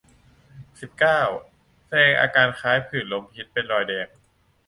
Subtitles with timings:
[0.81, 1.21] สิบเก้า
[1.85, 4.07] แสดงอาการคล้ายผื่นลมพิษ เป็นรอยแดง